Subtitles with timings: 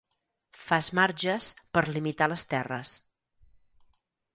[0.61, 2.99] Fas marges per limitar les terres.